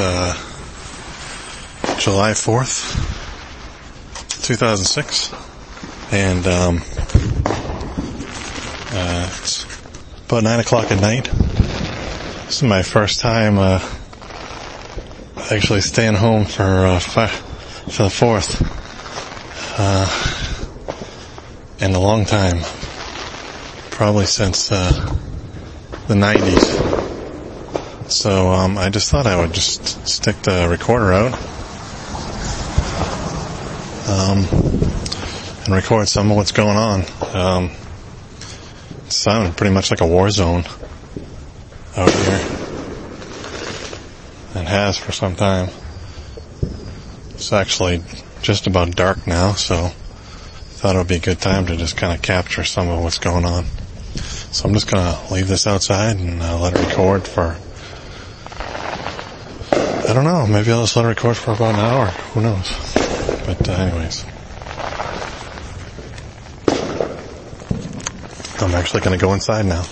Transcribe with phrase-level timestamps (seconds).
[0.00, 0.34] uh,
[1.98, 2.96] July 4th,
[4.42, 5.32] 2006.
[6.12, 6.82] And, um,
[8.92, 9.64] uh, it's
[10.26, 11.24] about 9 o'clock at night.
[12.46, 13.80] This is my first time, uh,
[15.50, 18.60] actually staying home for, uh, fi- for the 4th.
[19.78, 20.08] Uh,
[21.80, 22.60] in a long time.
[23.90, 24.90] Probably since, uh,
[26.08, 26.89] the 90s.
[28.20, 31.32] So um, I just thought I would just stick the recorder out
[34.10, 34.44] um,
[35.64, 37.04] and record some of what's going on.
[37.32, 37.70] Um,
[39.06, 40.64] it sounded pretty much like a war zone
[41.96, 42.46] out here,
[44.54, 45.70] and has for some time.
[47.30, 48.02] It's actually
[48.42, 51.96] just about dark now, so I thought it would be a good time to just
[51.96, 53.64] kind of capture some of what's going on.
[54.52, 57.56] So I'm just gonna leave this outside and uh, let it record for
[60.10, 60.44] I don't know.
[60.44, 62.06] Maybe I'll just let it record for about an hour.
[62.06, 62.68] Who knows?
[63.46, 64.24] But uh, anyways.
[68.60, 69.84] I'm actually going to go inside now.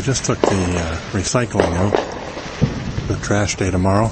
[0.00, 1.92] I just took the uh, recycling out,
[3.06, 4.10] the trash day tomorrow.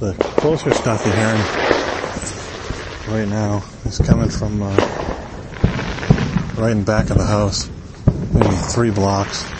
[0.00, 1.40] The closer stuff you're hearing
[3.08, 4.76] right now is coming from uh,
[6.58, 7.70] right in back of the house,
[8.34, 9.50] maybe three blocks.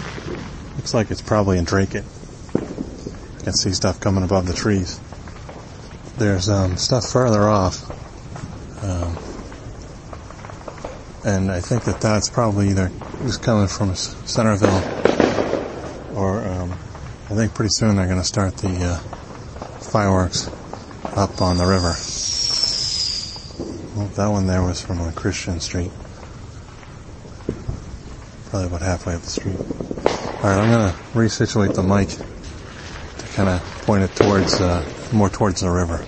[0.76, 2.04] Looks like it's probably in Dracut.
[2.54, 5.00] You can see stuff coming above the trees.
[6.18, 7.90] There's um, stuff further off.
[8.84, 9.16] Um,
[11.24, 12.90] and I think that that's probably either
[13.22, 14.95] just coming from Centralville
[17.36, 18.96] I think pretty soon they're going to start the uh,
[19.90, 20.48] fireworks
[21.04, 21.92] up on the river.
[23.94, 25.90] Well, that one there was from uh, Christian Street.
[28.48, 29.58] Probably about halfway up the street.
[29.58, 35.28] Alright, I'm going to resituate the mic to kind of point it towards, uh, more
[35.28, 36.06] towards the river.